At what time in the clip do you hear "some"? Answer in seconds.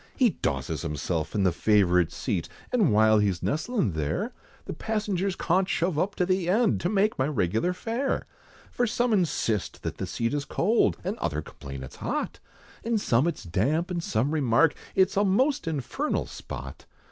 8.87-9.13, 12.99-13.27, 14.03-14.31